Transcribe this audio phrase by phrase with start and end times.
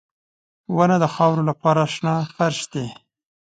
[0.75, 2.87] •ونه د خاورو لپاره شنه فرش دی.